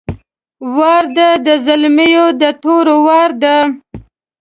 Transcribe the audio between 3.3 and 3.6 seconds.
ده!